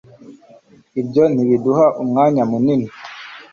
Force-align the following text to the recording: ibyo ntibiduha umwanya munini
ibyo 1.01 1.23
ntibiduha 1.33 1.85
umwanya 2.01 2.41
munini 2.51 2.87